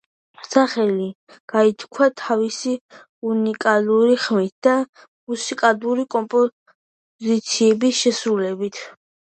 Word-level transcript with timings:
სახელი 0.45 1.03
გაითქვა 1.53 2.07
თავისი 2.21 2.73
უნიკალური 3.33 4.17
ხმითა 4.25 4.71
და 4.71 4.77
მუსიკალური 5.31 6.11
კომპოზიციების 6.19 8.03
შესრულებით. 8.05 8.85